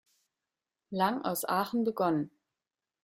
Lang 0.89 1.21
aus 1.21 1.45
Aachen 1.45 1.83
begonnen. 1.83 2.31